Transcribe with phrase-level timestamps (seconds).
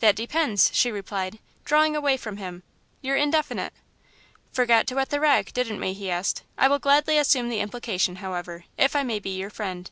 [0.00, 2.62] "That depends," she replied, drawing away from him;
[3.00, 3.72] "you're indefinite."
[4.52, 6.42] "Forgot to wet the rag, didn't we?" he asked.
[6.58, 9.90] "I will gladly assume the implication, however, if I may be your friend."